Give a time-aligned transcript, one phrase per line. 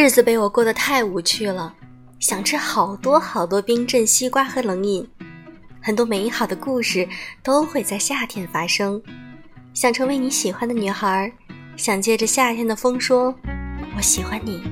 [0.00, 1.74] 日子被我过得太无趣了，
[2.20, 5.04] 想吃好多好多冰镇西瓜和冷饮，
[5.82, 7.08] 很多美好的故事
[7.42, 9.02] 都会在夏天发生。
[9.74, 11.32] 想成为你喜欢的女孩，
[11.76, 13.34] 想借着夏天的风说
[13.96, 14.62] 我喜欢你。